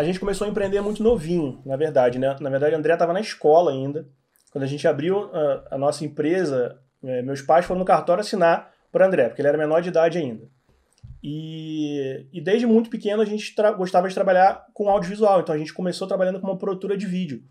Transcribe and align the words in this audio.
A 0.00 0.02
gente 0.02 0.18
começou 0.18 0.46
a 0.46 0.50
empreender 0.50 0.80
muito 0.80 1.02
novinho, 1.02 1.60
na 1.62 1.76
verdade, 1.76 2.18
né? 2.18 2.34
Na 2.40 2.48
verdade, 2.48 2.74
o 2.74 2.78
André 2.78 2.94
estava 2.94 3.12
na 3.12 3.20
escola 3.20 3.70
ainda. 3.70 4.08
Quando 4.50 4.64
a 4.64 4.66
gente 4.66 4.88
abriu 4.88 5.28
a, 5.30 5.66
a 5.72 5.76
nossa 5.76 6.06
empresa, 6.06 6.80
é, 7.04 7.20
meus 7.20 7.42
pais 7.42 7.66
foram 7.66 7.80
no 7.80 7.84
cartório 7.84 8.22
assinar 8.22 8.72
para 8.90 9.06
André, 9.06 9.28
porque 9.28 9.42
ele 9.42 9.48
era 9.48 9.58
menor 9.58 9.82
de 9.82 9.90
idade 9.90 10.16
ainda. 10.16 10.48
E, 11.22 12.26
e 12.32 12.40
desde 12.40 12.66
muito 12.66 12.88
pequeno 12.88 13.20
a 13.20 13.26
gente 13.26 13.54
gostava 13.76 14.08
de 14.08 14.14
trabalhar 14.14 14.64
com 14.72 14.88
audiovisual, 14.88 15.42
então 15.42 15.54
a 15.54 15.58
gente 15.58 15.74
começou 15.74 16.08
trabalhando 16.08 16.40
como 16.40 16.56
produtora 16.56 16.96
de 16.96 17.04
vídeo. 17.04 17.42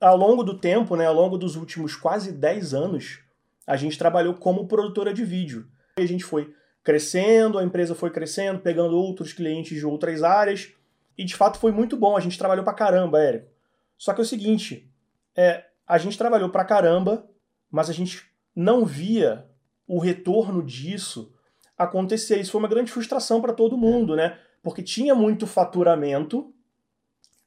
Ao 0.00 0.16
longo 0.16 0.42
do 0.42 0.58
tempo, 0.58 0.96
né, 0.96 1.06
ao 1.06 1.14
longo 1.14 1.38
dos 1.38 1.54
últimos 1.54 1.94
quase 1.94 2.32
10 2.32 2.74
anos, 2.74 3.20
a 3.64 3.76
gente 3.76 3.96
trabalhou 3.96 4.34
como 4.34 4.66
produtora 4.66 5.14
de 5.14 5.24
vídeo. 5.24 5.68
E 6.00 6.02
a 6.02 6.08
gente 6.08 6.24
foi 6.24 6.52
crescendo, 6.82 7.60
a 7.60 7.64
empresa 7.64 7.94
foi 7.94 8.10
crescendo, 8.10 8.58
pegando 8.58 8.96
outros 8.96 9.32
clientes 9.32 9.78
de 9.78 9.86
outras 9.86 10.24
áreas, 10.24 10.72
e 11.16 11.24
de 11.24 11.34
fato 11.34 11.58
foi 11.58 11.72
muito 11.72 11.96
bom, 11.96 12.16
a 12.16 12.20
gente 12.20 12.38
trabalhou 12.38 12.64
pra 12.64 12.74
caramba, 12.74 13.20
Érico. 13.20 13.50
Só 13.96 14.12
que 14.12 14.20
é 14.20 14.24
o 14.24 14.26
seguinte, 14.26 14.90
é, 15.34 15.64
a 15.86 15.98
gente 15.98 16.18
trabalhou 16.18 16.50
pra 16.50 16.64
caramba, 16.64 17.28
mas 17.70 17.88
a 17.88 17.92
gente 17.92 18.24
não 18.54 18.84
via 18.84 19.46
o 19.86 19.98
retorno 19.98 20.62
disso 20.62 21.32
acontecer. 21.76 22.40
Isso 22.40 22.52
foi 22.52 22.58
uma 22.58 22.68
grande 22.68 22.90
frustração 22.90 23.40
para 23.40 23.52
todo 23.52 23.76
mundo, 23.76 24.16
né? 24.16 24.38
Porque 24.62 24.82
tinha 24.82 25.14
muito 25.14 25.46
faturamento, 25.46 26.52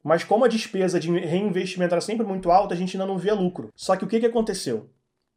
mas 0.04 0.24
como 0.24 0.46
a 0.46 0.48
despesa 0.48 1.00
de 1.00 1.12
reinvestimento 1.12 1.94
era 1.94 2.02
sempre 2.02 2.26
muito 2.26 2.52
alta, 2.52 2.74
a 2.74 2.78
gente 2.78 2.96
ainda 2.96 3.06
não 3.06 3.18
via 3.18 3.34
lucro. 3.34 3.70
Só 3.76 3.96
que 3.96 4.06
o 4.06 4.08
que, 4.08 4.20
que 4.20 4.26
aconteceu? 4.26 4.90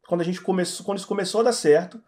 Quando 0.07 0.21
a 0.21 0.23
gente 0.23 0.41
começou, 0.41 0.85
quando 0.85 0.97
isso 0.97 1.07
começou 1.07 1.41
a 1.41 1.45
dar 1.45 1.53
certo, 1.53 2.01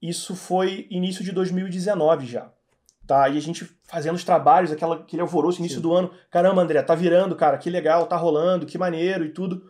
isso 0.00 0.34
foi 0.34 0.86
início 0.90 1.22
de 1.22 1.32
2019 1.32 2.26
já. 2.26 2.52
Tá? 3.06 3.28
E 3.28 3.36
a 3.36 3.40
gente 3.40 3.68
fazendo 3.84 4.14
os 4.14 4.24
trabalhos, 4.24 4.70
aquela, 4.70 4.96
aquele 4.96 5.22
alvoroço, 5.22 5.60
início 5.60 5.76
Sim. 5.76 5.82
do 5.82 5.92
ano. 5.92 6.10
Caramba, 6.30 6.62
André, 6.62 6.80
tá 6.82 6.94
virando, 6.94 7.34
cara, 7.34 7.58
que 7.58 7.68
legal, 7.68 8.06
tá 8.06 8.16
rolando, 8.16 8.66
que 8.66 8.78
maneiro 8.78 9.24
e 9.24 9.30
tudo. 9.30 9.62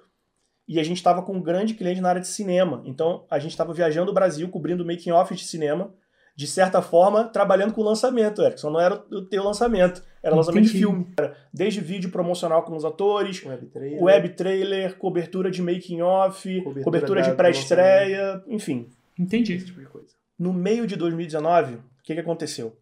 E 0.69 0.78
a 0.78 0.84
gente 0.84 0.98
estava 0.98 1.22
com 1.22 1.34
um 1.34 1.42
grande 1.42 1.75
cliente 1.75 2.00
na 2.00 2.11
área 2.11 2.20
de 2.20 2.28
cinema. 2.28 2.83
Então 2.84 3.25
a 3.31 3.39
gente 3.39 3.53
estava 3.53 3.72
viajando 3.72 4.11
o 4.11 4.14
Brasil, 4.14 4.48
cobrindo 4.48 4.84
making 4.84 5.11
off 5.11 5.34
de 5.34 5.45
cinema 5.45 5.92
de 6.41 6.47
certa 6.47 6.81
forma, 6.81 7.25
trabalhando 7.25 7.75
com 7.75 7.83
o 7.83 7.84
lançamento, 7.84 8.41
Erickson. 8.41 8.70
Não 8.70 8.81
era 8.81 8.95
o 8.95 9.22
teu 9.22 9.44
lançamento, 9.44 10.03
era 10.22 10.34
lançamento 10.34 10.65
Entendi. 10.65 10.78
de 10.78 10.84
filme. 10.87 11.06
Desde 11.53 11.83
vídeo 11.83 12.11
promocional 12.11 12.62
com 12.62 12.75
os 12.75 12.83
atores, 12.83 13.44
web 13.44 13.67
trailer, 13.67 14.03
web 14.03 14.28
-trailer 14.31 14.97
cobertura 14.97 15.50
de 15.50 15.61
making 15.61 16.00
off, 16.00 16.48
cobertura, 16.62 16.84
cobertura 16.84 17.22
de 17.22 17.33
pré-estreia, 17.33 18.42
enfim. 18.47 18.89
Entendi. 19.19 19.53
Esse 19.53 19.67
tipo 19.67 19.81
de 19.81 19.87
coisa. 19.87 20.09
No 20.39 20.50
meio 20.53 20.87
de 20.87 20.97
2019, 20.97 21.75
o 21.75 21.83
que, 22.03 22.15
que 22.15 22.20
aconteceu? 22.20 22.75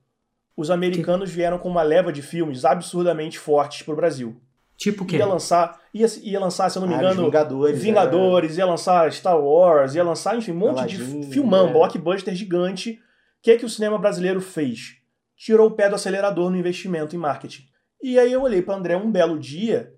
Os 0.59 0.71
americanos 0.71 1.31
que... 1.31 1.37
vieram 1.37 1.59
com 1.59 1.69
uma 1.69 1.83
leva 1.83 2.13
de 2.13 2.21
filmes 2.21 2.65
absurdamente 2.65 3.39
fortes 3.39 3.83
para 3.83 3.95
o 3.95 3.97
Brasil. 3.97 4.41
Tipo 4.77 5.05
o 5.05 5.07
quê? 5.07 5.17
Ia 5.17 5.27
lançar, 5.27 5.81
ia, 5.93 6.07
ia 6.23 6.39
lançar, 6.39 6.71
se 6.71 6.79
eu 6.79 6.83
não 6.83 6.89
me 6.89 6.95
ah, 6.95 6.99
engano, 6.99 7.25
Vingadores, 7.25 7.83
Vingadores 7.83 8.57
é. 8.57 8.61
ia 8.61 8.67
lançar 8.67 9.11
Star 9.13 9.41
Wars, 9.41 9.95
ia 9.95 10.05
lançar, 10.05 10.37
enfim, 10.37 10.53
um 10.53 10.57
monte 10.57 10.79
Aladdin, 10.79 11.21
de 11.21 11.27
filmão, 11.33 11.69
é. 11.69 11.73
blockbuster 11.73 12.35
gigante 12.35 13.01
o 13.39 13.43
que, 13.43 13.53
é 13.53 13.57
que 13.57 13.65
o 13.65 13.69
cinema 13.69 13.99
brasileiro 13.99 14.41
fez? 14.41 14.97
Tirou 15.37 15.69
o 15.69 15.71
pé 15.71 15.89
do 15.89 15.95
acelerador 15.95 16.51
no 16.51 16.57
investimento 16.57 17.15
em 17.15 17.19
marketing. 17.19 17.69
E 18.03 18.19
aí 18.19 18.33
eu 18.33 18.43
olhei 18.43 18.61
para 18.61 18.75
André 18.75 18.97
um 18.97 19.11
belo 19.11 19.39
dia 19.39 19.95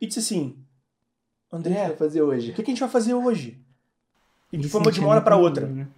e 0.00 0.06
disse 0.06 0.20
assim: 0.20 0.64
André, 1.52 1.72
o 1.72 1.74
que 1.74 1.80
a 1.80 1.80
gente 1.80 1.88
vai 1.88 1.96
fazer 1.96 2.22
hoje? 2.22 2.50
O 2.50 2.54
que, 2.54 2.62
a 2.62 2.64
gente 2.64 2.80
vai 2.80 2.88
fazer 2.88 3.14
hoje? 3.14 3.61
E 4.52 4.62
foi 4.68 4.92
de 4.92 5.00
uma 5.00 5.08
hora 5.08 5.20
para 5.22 5.36
outra. 5.36 5.66
Né? 5.66 5.88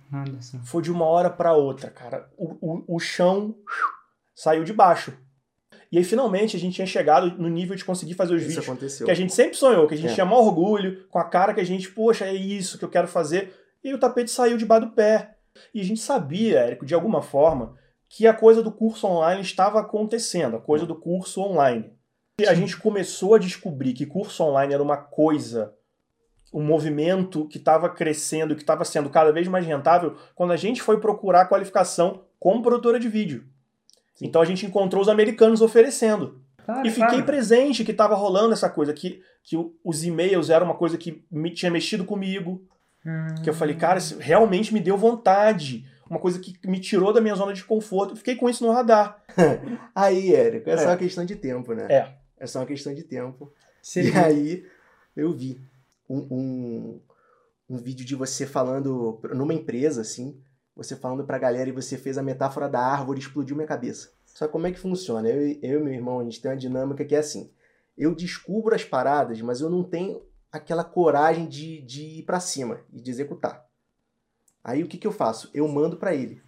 Foi 0.64 0.82
de 0.82 0.92
uma 0.92 1.04
hora 1.04 1.28
para 1.28 1.54
outra, 1.54 1.90
cara. 1.90 2.30
O, 2.36 2.56
o, 2.60 2.96
o 2.96 2.98
chão 3.00 3.56
saiu 4.34 4.62
de 4.62 4.72
baixo. 4.72 5.12
E 5.90 5.98
aí, 5.98 6.04
finalmente, 6.04 6.56
a 6.56 6.60
gente 6.60 6.74
tinha 6.74 6.86
chegado 6.86 7.36
no 7.38 7.48
nível 7.48 7.76
de 7.76 7.84
conseguir 7.84 8.14
fazer 8.14 8.34
os 8.34 8.42
isso 8.42 8.48
vídeos 8.48 8.68
aconteceu. 8.68 9.06
que 9.06 9.12
a 9.12 9.14
gente 9.14 9.32
sempre 9.32 9.56
sonhou, 9.56 9.86
que 9.86 9.94
a 9.94 9.96
gente 9.96 10.10
é. 10.10 10.14
tinha 10.14 10.26
maior 10.26 10.42
orgulho, 10.42 11.06
com 11.08 11.18
a 11.18 11.24
cara 11.24 11.54
que 11.54 11.60
a 11.60 11.64
gente, 11.64 11.90
poxa, 11.90 12.24
é 12.24 12.34
isso 12.34 12.78
que 12.78 12.84
eu 12.84 12.88
quero 12.88 13.06
fazer. 13.06 13.54
E 13.82 13.92
o 13.92 13.98
tapete 13.98 14.30
saiu 14.30 14.56
debaixo 14.56 14.86
do 14.86 14.92
pé. 14.92 15.36
E 15.72 15.80
a 15.80 15.84
gente 15.84 16.00
sabia, 16.00 16.60
Érico, 16.60 16.86
de 16.86 16.94
alguma 16.94 17.22
forma, 17.22 17.76
que 18.08 18.26
a 18.26 18.34
coisa 18.34 18.62
do 18.62 18.72
curso 18.72 19.06
online 19.06 19.40
estava 19.40 19.80
acontecendo, 19.80 20.56
a 20.56 20.60
coisa 20.60 20.86
do 20.86 20.94
curso 20.94 21.40
online. 21.40 21.92
E 22.40 22.46
a 22.46 22.54
gente 22.54 22.76
começou 22.76 23.34
a 23.34 23.38
descobrir 23.38 23.92
que 23.92 24.06
curso 24.06 24.42
online 24.42 24.74
era 24.74 24.82
uma 24.82 24.96
coisa, 24.96 25.72
um 26.54 26.62
movimento 26.62 27.48
que 27.48 27.58
estava 27.58 27.88
crescendo, 27.88 28.54
que 28.54 28.62
estava 28.62 28.84
sendo 28.84 29.10
cada 29.10 29.32
vez 29.32 29.48
mais 29.48 29.66
rentável, 29.66 30.16
quando 30.36 30.52
a 30.52 30.56
gente 30.56 30.80
foi 30.80 31.00
procurar 31.00 31.46
qualificação 31.46 32.22
como 32.38 32.62
produtora 32.62 33.00
de 33.00 33.08
vídeo. 33.08 33.44
Sim. 34.14 34.26
Então 34.26 34.40
a 34.40 34.44
gente 34.44 34.64
encontrou 34.64 35.02
os 35.02 35.08
americanos 35.08 35.60
oferecendo. 35.60 36.40
Claro, 36.64 36.86
e 36.86 36.90
fiquei 36.90 37.08
claro. 37.08 37.24
presente 37.24 37.84
que 37.84 37.90
estava 37.90 38.14
rolando 38.14 38.52
essa 38.52 38.70
coisa, 38.70 38.94
que, 38.94 39.20
que 39.42 39.56
os 39.82 40.04
e-mails 40.04 40.48
eram 40.48 40.66
uma 40.66 40.76
coisa 40.76 40.96
que 40.96 41.24
me, 41.28 41.50
tinha 41.50 41.72
mexido 41.72 42.04
comigo, 42.04 42.62
que 43.42 43.50
eu 43.50 43.54
falei, 43.54 43.74
cara, 43.74 43.98
isso 43.98 44.16
realmente 44.18 44.72
me 44.72 44.80
deu 44.80 44.96
vontade. 44.96 45.84
Uma 46.08 46.20
coisa 46.20 46.38
que 46.38 46.56
me 46.66 46.78
tirou 46.78 47.12
da 47.12 47.20
minha 47.20 47.34
zona 47.34 47.52
de 47.52 47.64
conforto. 47.64 48.16
Fiquei 48.16 48.36
com 48.36 48.48
isso 48.48 48.64
no 48.64 48.72
radar. 48.72 49.22
aí, 49.94 50.34
Érico, 50.34 50.70
é, 50.70 50.74
é 50.74 50.76
só 50.76 50.86
uma 50.86 50.96
questão 50.96 51.24
de 51.24 51.34
tempo, 51.34 51.74
né? 51.74 51.86
É. 51.90 52.08
É 52.38 52.46
só 52.46 52.60
uma 52.60 52.66
questão 52.66 52.94
de 52.94 53.02
tempo. 53.02 53.52
Sim. 53.82 54.02
E 54.02 54.12
aí, 54.16 54.66
eu 55.16 55.32
vi 55.32 55.60
um, 56.08 56.18
um, 56.18 57.00
um 57.68 57.76
vídeo 57.76 58.04
de 58.04 58.14
você 58.14 58.46
falando 58.46 59.20
numa 59.34 59.54
empresa, 59.54 60.00
assim, 60.00 60.40
você 60.76 60.96
falando 60.96 61.24
pra 61.24 61.38
galera 61.38 61.68
e 61.68 61.72
você 61.72 61.96
fez 61.96 62.18
a 62.18 62.22
metáfora 62.22 62.68
da 62.68 62.80
árvore 62.80 63.20
explodiu 63.20 63.56
minha 63.56 63.68
cabeça. 63.68 64.12
Só 64.26 64.48
como 64.48 64.66
é 64.66 64.72
que 64.72 64.78
funciona? 64.78 65.28
Eu, 65.28 65.58
eu 65.62 65.80
e 65.80 65.84
meu 65.84 65.92
irmão, 65.92 66.20
a 66.20 66.24
gente 66.24 66.40
tem 66.40 66.50
uma 66.50 66.56
dinâmica 66.56 67.04
que 67.04 67.14
é 67.14 67.18
assim. 67.18 67.50
Eu 67.96 68.14
descubro 68.14 68.74
as 68.74 68.84
paradas, 68.84 69.40
mas 69.40 69.60
eu 69.60 69.70
não 69.70 69.84
tenho 69.84 70.22
aquela 70.50 70.82
coragem 70.82 71.46
de, 71.46 71.80
de 71.82 72.18
ir 72.18 72.22
para 72.24 72.40
cima 72.40 72.80
e 72.92 73.00
de 73.00 73.10
executar. 73.10 73.64
Aí 74.62 74.82
o 74.82 74.88
que, 74.88 74.98
que 74.98 75.06
eu 75.06 75.12
faço? 75.12 75.50
Eu 75.54 75.68
mando 75.68 75.96
para 75.96 76.14
ele. 76.14 76.42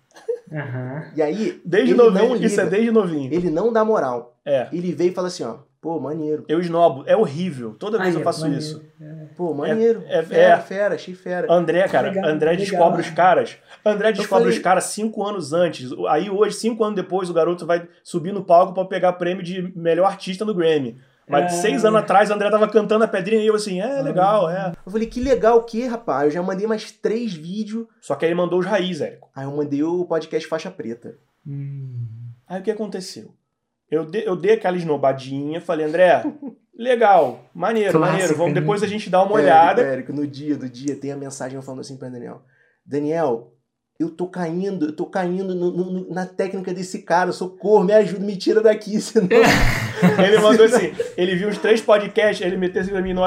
Uhum. 0.50 1.12
E 1.14 1.22
aí. 1.22 1.60
Desde 1.64 1.94
novinho, 1.94 2.36
isso 2.36 2.60
é 2.60 2.66
desde 2.66 2.90
novinho. 2.90 3.32
Ele 3.32 3.50
não 3.50 3.72
dá 3.72 3.84
moral. 3.84 4.38
É. 4.44 4.68
Ele 4.72 4.92
veio 4.92 5.10
e 5.10 5.14
fala 5.14 5.28
assim, 5.28 5.42
ó. 5.42 5.58
Pô, 5.80 6.00
maneiro. 6.00 6.44
Eu 6.48 6.60
esnobo. 6.60 7.04
É 7.06 7.16
horrível. 7.16 7.74
Toda 7.74 7.98
vez 7.98 8.14
Ai, 8.14 8.20
eu 8.20 8.24
faço 8.24 8.40
maneiro. 8.40 8.62
isso. 8.62 8.84
É. 9.00 9.26
Pô, 9.36 9.54
maneiro. 9.54 10.02
É, 10.06 10.18
é, 10.18 10.22
fera, 10.22 10.54
é. 10.54 10.60
fera, 10.60 10.94
achei 10.94 11.14
fera. 11.14 11.52
André, 11.52 11.86
cara, 11.88 12.08
legal, 12.08 12.24
André 12.24 12.50
legal. 12.50 12.66
descobre 12.66 13.00
os 13.02 13.10
caras. 13.10 13.56
André 13.84 14.12
descobre 14.12 14.44
falei... 14.44 14.58
os 14.58 14.62
caras 14.62 14.84
cinco 14.84 15.24
anos 15.24 15.52
antes. 15.52 15.90
Aí 16.08 16.28
hoje, 16.28 16.56
cinco 16.56 16.82
anos 16.82 16.96
depois, 16.96 17.30
o 17.30 17.34
garoto 17.34 17.66
vai 17.66 17.86
subir 18.02 18.32
no 18.32 18.44
palco 18.44 18.74
para 18.74 18.84
pegar 18.86 19.12
prêmio 19.14 19.42
de 19.42 19.72
melhor 19.76 20.06
artista 20.06 20.44
no 20.44 20.54
Grammy. 20.54 20.98
Mas 21.28 21.52
é... 21.52 21.60
seis 21.60 21.84
anos 21.84 22.00
atrás, 22.00 22.30
o 22.30 22.34
André 22.34 22.50
tava 22.50 22.68
cantando 22.68 23.04
a 23.04 23.08
pedrinha 23.08 23.42
e 23.42 23.46
eu 23.46 23.54
assim, 23.54 23.80
é 23.80 24.00
legal, 24.00 24.48
é. 24.48 24.72
Eu 24.84 24.92
falei, 24.92 25.06
que 25.06 25.20
legal 25.20 25.58
o 25.58 25.64
que, 25.64 25.84
rapaz? 25.86 26.24
Eu 26.26 26.30
já 26.30 26.42
mandei 26.42 26.66
mais 26.66 26.90
três 26.92 27.34
vídeos. 27.34 27.86
Só 28.00 28.14
que 28.14 28.24
aí 28.24 28.30
ele 28.30 28.38
mandou 28.38 28.58
os 28.58 28.66
raiz, 28.66 29.00
Érico. 29.00 29.28
Aí 29.34 29.44
eu 29.44 29.50
mandei 29.50 29.82
o 29.82 30.04
podcast 30.04 30.48
Faixa 30.48 30.70
Preta. 30.70 31.16
Hum. 31.46 32.06
Aí 32.48 32.60
o 32.60 32.62
que 32.62 32.70
aconteceu? 32.70 33.34
Eu, 33.90 34.04
de, 34.04 34.24
eu 34.24 34.34
dei 34.34 34.54
aquela 34.54 34.76
esnobadinha, 34.76 35.60
falei, 35.60 35.86
André, 35.86 36.24
legal, 36.76 37.48
maneiro, 37.54 37.92
Clássico, 37.92 38.12
maneiro. 38.12 38.36
Vamos, 38.36 38.54
né? 38.54 38.60
depois 38.60 38.82
a 38.82 38.86
gente 38.86 39.08
dá 39.08 39.22
uma 39.22 39.32
olhada. 39.32 39.82
Érico, 39.82 40.12
no 40.12 40.26
dia 40.26 40.56
do 40.56 40.68
dia 40.68 40.96
tem 40.96 41.12
a 41.12 41.16
mensagem 41.16 41.60
falando 41.62 41.80
assim 41.80 41.96
pra 41.96 42.08
Daniel. 42.08 42.42
Daniel, 42.84 43.52
eu 43.98 44.10
tô 44.10 44.26
caindo, 44.28 44.86
eu 44.86 44.92
tô 44.92 45.06
caindo 45.06 45.54
no, 45.54 45.70
no, 45.70 46.12
na 46.12 46.26
técnica 46.26 46.74
desse 46.74 47.02
cara, 47.02 47.32
socorro, 47.32 47.84
me 47.84 47.92
ajuda, 47.92 48.24
me 48.24 48.36
tira 48.36 48.60
daqui, 48.60 48.98
senão... 49.00 49.28
ele 50.22 50.38
mandou 50.38 50.66
assim, 50.66 50.92
ele 51.16 51.36
viu 51.36 51.48
os 51.48 51.58
três 51.58 51.80
podcasts, 51.80 52.44
ele 52.44 52.56
meteu 52.56 52.82
assim 52.82 52.90
pra 52.90 53.00
mim, 53.00 53.14
no, 53.14 53.22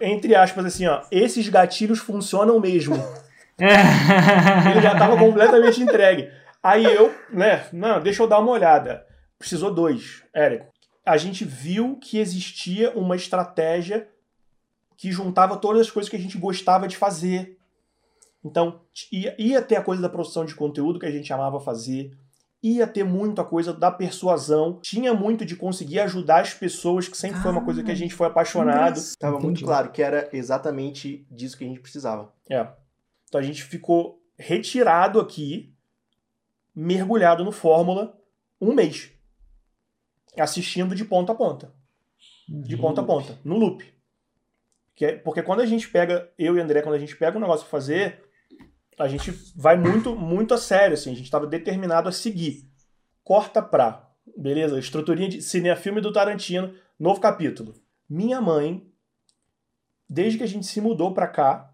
entre 0.00 0.34
aspas, 0.34 0.64
assim, 0.64 0.86
ó, 0.86 1.02
esses 1.10 1.48
gatilhos 1.48 1.98
funcionam 1.98 2.58
mesmo. 2.58 2.94
ele 3.58 4.80
já 4.80 4.96
tava 4.96 5.16
completamente 5.16 5.82
entregue. 5.82 6.30
Aí 6.62 6.84
eu, 6.84 7.12
né, 7.30 7.64
não, 7.72 8.00
deixa 8.00 8.22
eu 8.22 8.26
dar 8.26 8.38
uma 8.38 8.50
olhada. 8.50 9.05
Precisou 9.38 9.72
dois, 9.72 10.22
Érico. 10.34 10.72
A 11.04 11.16
gente 11.16 11.44
viu 11.44 11.96
que 11.96 12.18
existia 12.18 12.90
uma 12.96 13.16
estratégia 13.16 14.08
que 14.96 15.12
juntava 15.12 15.56
todas 15.56 15.82
as 15.82 15.90
coisas 15.90 16.08
que 16.08 16.16
a 16.16 16.20
gente 16.20 16.38
gostava 16.38 16.88
de 16.88 16.96
fazer 16.96 17.56
então, 18.46 18.80
ia, 19.12 19.34
ia 19.38 19.60
ter 19.60 19.74
a 19.74 19.82
coisa 19.82 20.00
da 20.00 20.08
produção 20.08 20.44
de 20.44 20.54
conteúdo 20.54 21.00
que 21.00 21.06
a 21.06 21.10
gente 21.10 21.32
amava 21.32 21.58
fazer, 21.58 22.16
ia 22.62 22.86
ter 22.86 23.02
muito 23.02 23.40
a 23.40 23.44
coisa 23.44 23.72
da 23.72 23.90
persuasão, 23.90 24.78
tinha 24.80 25.12
muito 25.12 25.44
de 25.44 25.56
conseguir 25.56 25.98
ajudar 26.00 26.42
as 26.42 26.54
pessoas, 26.54 27.08
que 27.08 27.16
sempre 27.16 27.38
ah, 27.40 27.42
foi 27.42 27.50
uma 27.50 27.64
coisa 27.64 27.82
que 27.82 27.90
a 27.90 27.94
gente 27.94 28.14
foi 28.14 28.28
apaixonado. 28.28 28.96
Estava 28.96 29.40
muito 29.40 29.64
claro 29.64 29.90
que 29.90 30.00
era 30.00 30.28
exatamente 30.32 31.26
disso 31.28 31.58
que 31.58 31.64
a 31.64 31.66
gente 31.66 31.80
precisava. 31.80 32.32
É. 32.48 32.66
Então 33.28 33.40
a 33.40 33.44
gente 33.44 33.64
ficou 33.64 34.22
retirado 34.38 35.18
aqui, 35.18 35.74
mergulhado 36.74 37.44
no 37.44 37.50
Fórmula, 37.50 38.16
um 38.60 38.72
mês. 38.72 39.10
Assistindo 40.38 40.94
de 40.94 41.04
ponta 41.04 41.32
a 41.32 41.34
ponta. 41.34 41.72
De 42.48 42.76
ponta 42.76 43.00
a 43.00 43.04
ponta, 43.04 43.38
no 43.44 43.56
loop. 43.56 43.84
É, 45.00 45.16
porque 45.16 45.42
quando 45.42 45.60
a 45.60 45.66
gente 45.66 45.88
pega, 45.88 46.30
eu 46.38 46.56
e 46.56 46.60
André, 46.60 46.80
quando 46.82 46.94
a 46.94 46.98
gente 46.98 47.16
pega 47.16 47.36
um 47.36 47.40
negócio 47.40 47.66
pra 47.66 47.70
fazer, 47.70 48.22
a 48.98 49.08
gente 49.08 49.30
vai 49.54 49.76
muito, 49.76 50.16
muito 50.16 50.54
a 50.54 50.58
sério, 50.58 50.94
assim, 50.94 51.12
a 51.12 51.14
gente 51.14 51.24
estava 51.24 51.46
determinado 51.46 52.08
a 52.08 52.12
seguir. 52.12 52.70
Corta 53.22 53.60
pra 53.60 54.06
Beleza? 54.34 54.78
Estruturinha 54.78 55.28
de 55.28 55.42
cinefilme 55.42 56.00
do 56.00 56.12
Tarantino, 56.12 56.74
novo 56.98 57.20
capítulo. 57.20 57.74
Minha 58.08 58.40
mãe, 58.40 58.86
desde 60.08 60.38
que 60.38 60.44
a 60.44 60.48
gente 60.48 60.66
se 60.66 60.80
mudou 60.80 61.14
pra 61.14 61.28
cá, 61.28 61.72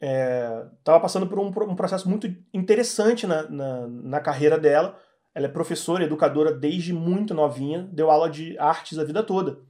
é, 0.00 0.66
tava 0.82 1.00
passando 1.00 1.26
por 1.26 1.38
um, 1.38 1.46
um 1.46 1.76
processo 1.76 2.08
muito 2.08 2.26
interessante 2.52 3.26
na, 3.26 3.42
na, 3.48 3.86
na 3.86 4.20
carreira 4.20 4.58
dela. 4.58 4.98
Ela 5.36 5.48
é 5.48 5.50
professora, 5.50 6.02
educadora 6.02 6.50
desde 6.50 6.94
muito 6.94 7.34
novinha, 7.34 7.86
deu 7.92 8.10
aula 8.10 8.30
de 8.30 8.58
artes 8.58 8.98
a 8.98 9.04
vida 9.04 9.22
toda 9.22 9.60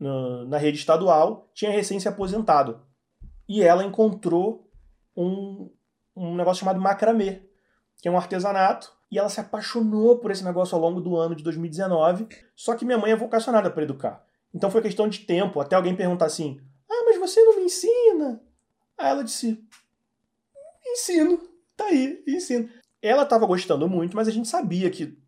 na, 0.00 0.58
rede 0.58 0.78
estadual, 0.78 1.48
tinha 1.54 1.70
recém 1.70 2.00
se 2.00 2.08
aposentado. 2.08 2.80
E 3.48 3.62
ela 3.62 3.84
encontrou 3.84 4.68
um, 5.16 5.70
um 6.16 6.34
negócio 6.34 6.60
chamado 6.60 6.80
macramê, 6.80 7.42
que 8.02 8.08
é 8.08 8.10
um 8.10 8.16
artesanato, 8.16 8.90
e 9.12 9.16
ela 9.16 9.28
se 9.28 9.38
apaixonou 9.38 10.18
por 10.18 10.32
esse 10.32 10.44
negócio 10.44 10.74
ao 10.74 10.80
longo 10.80 11.00
do 11.00 11.16
ano 11.16 11.36
de 11.36 11.44
2019. 11.44 12.26
Só 12.56 12.74
que 12.74 12.84
minha 12.84 12.98
mãe 12.98 13.12
é 13.12 13.16
vocacionada 13.16 13.70
para 13.70 13.84
educar. 13.84 14.24
Então 14.52 14.72
foi 14.72 14.82
questão 14.82 15.08
de 15.08 15.20
tempo 15.20 15.60
até 15.60 15.76
alguém 15.76 15.94
perguntar 15.94 16.26
assim: 16.26 16.60
Ah, 16.90 17.04
mas 17.04 17.16
você 17.16 17.40
não 17.44 17.56
me 17.56 17.64
ensina? 17.64 18.42
Aí 18.98 19.10
ela 19.10 19.22
disse: 19.22 19.62
Ensino, 20.84 21.38
tá 21.76 21.84
aí, 21.84 22.24
ensino. 22.26 22.68
Ela 23.02 23.22
estava 23.22 23.46
gostando 23.46 23.88
muito, 23.88 24.16
mas 24.16 24.28
a 24.28 24.30
gente 24.30 24.48
sabia 24.48 24.90
que 24.90 25.18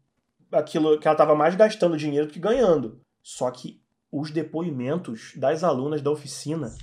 aquilo 0.51 0.99
que 0.99 1.07
ela 1.07 1.15
estava 1.15 1.35
mais 1.35 1.55
gastando 1.55 1.97
dinheiro 1.97 2.27
do 2.27 2.33
que 2.33 2.39
ganhando. 2.39 3.01
Só 3.23 3.51
que 3.51 3.83
os 4.11 4.31
depoimentos 4.31 5.33
das 5.37 5.65
alunas 5.65 6.03
da 6.03 6.11
oficina, 6.11 6.75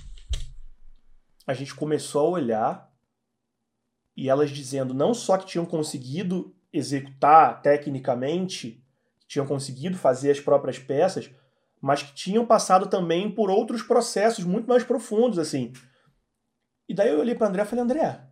a 1.46 1.54
gente 1.54 1.74
começou 1.74 2.26
a 2.26 2.30
olhar 2.30 2.90
e 4.16 4.28
elas 4.28 4.50
dizendo 4.50 4.92
não 4.92 5.14
só 5.14 5.38
que 5.38 5.46
tinham 5.46 5.64
conseguido 5.64 6.54
executar 6.72 7.62
tecnicamente, 7.62 8.84
tinham 9.26 9.46
conseguido 9.46 9.96
fazer 9.96 10.32
as 10.32 10.40
próprias 10.40 10.78
peças, 10.78 11.30
mas 11.80 12.02
que 12.02 12.14
tinham 12.14 12.44
passado 12.44 12.88
também 12.88 13.30
por 13.30 13.48
outros 13.48 13.82
processos 13.82 14.44
muito 14.44 14.68
mais 14.68 14.84
profundos, 14.84 15.38
assim. 15.38 15.72
E 16.88 16.94
daí 16.94 17.08
eu 17.10 17.20
olhei 17.20 17.34
para 17.34 17.46
André 17.46 17.62
e 17.62 17.66
falei, 17.66 17.84
André, 17.84 18.29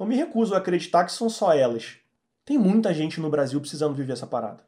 eu 0.00 0.06
me 0.06 0.16
recuso 0.16 0.54
a 0.54 0.58
acreditar 0.58 1.04
que 1.04 1.12
são 1.12 1.28
só 1.28 1.52
elas. 1.52 1.98
Tem 2.44 2.56
muita 2.56 2.92
gente 2.94 3.20
no 3.20 3.28
Brasil 3.28 3.60
precisando 3.60 3.94
viver 3.94 4.14
essa 4.14 4.26
parada. 4.26 4.64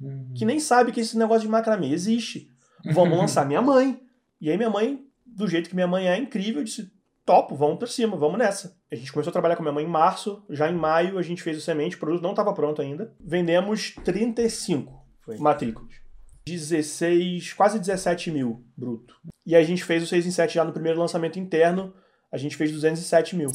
Uhum. 0.00 0.32
Que 0.34 0.46
nem 0.46 0.58
sabe 0.58 0.90
que 0.90 1.00
esse 1.00 1.16
negócio 1.16 1.42
de 1.42 1.48
macramê 1.48 1.90
existe. 1.90 2.50
Vamos 2.92 3.18
lançar 3.18 3.46
minha 3.46 3.60
mãe. 3.60 4.00
E 4.40 4.50
aí 4.50 4.56
minha 4.56 4.70
mãe, 4.70 5.06
do 5.26 5.46
jeito 5.46 5.68
que 5.68 5.74
minha 5.74 5.86
mãe 5.86 6.08
é 6.08 6.16
incrível, 6.16 6.64
disse, 6.64 6.90
topo, 7.24 7.54
vamos 7.54 7.78
pra 7.78 7.86
cima, 7.86 8.16
vamos 8.16 8.38
nessa. 8.38 8.74
A 8.90 8.96
gente 8.96 9.12
começou 9.12 9.30
a 9.30 9.32
trabalhar 9.32 9.56
com 9.56 9.62
minha 9.62 9.74
mãe 9.74 9.84
em 9.84 9.88
março, 9.88 10.42
já 10.48 10.70
em 10.70 10.74
maio 10.74 11.18
a 11.18 11.22
gente 11.22 11.42
fez 11.42 11.58
o 11.58 11.60
semente, 11.60 11.96
o 11.96 12.00
produto 12.00 12.22
não 12.22 12.30
estava 12.30 12.52
pronto 12.54 12.80
ainda. 12.80 13.14
Vendemos 13.20 13.94
35 14.04 15.06
Foi. 15.20 15.36
matrículas. 15.36 15.94
16, 16.46 17.52
quase 17.52 17.78
17 17.78 18.30
mil 18.30 18.64
bruto. 18.76 19.14
E 19.46 19.54
a 19.54 19.62
gente 19.62 19.84
fez 19.84 20.02
o 20.02 20.06
6 20.06 20.26
em 20.26 20.30
7 20.30 20.54
já 20.54 20.64
no 20.64 20.72
primeiro 20.72 20.98
lançamento 20.98 21.38
interno, 21.38 21.94
a 22.32 22.36
gente 22.36 22.56
fez 22.56 22.72
207 22.72 23.36
mil. 23.36 23.50